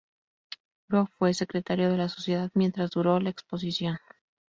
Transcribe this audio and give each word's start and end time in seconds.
Grove 0.89 1.11
fue 1.19 1.35
secretario 1.35 1.91
de 1.91 1.97
la 1.97 2.09
sociedad 2.09 2.49
mientras 2.55 2.89
duró 2.89 3.19
la 3.19 3.29
exposición. 3.29 3.99